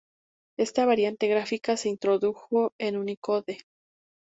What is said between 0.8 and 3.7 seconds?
variante gráfica se introdujo en Unicode.